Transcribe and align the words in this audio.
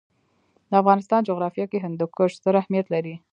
د 0.69 0.71
افغانستان 0.81 1.21
جغرافیه 1.29 1.65
کې 1.71 1.83
هندوکش 1.85 2.31
ستر 2.39 2.53
اهمیت 2.61 2.85
لري. 2.93 3.15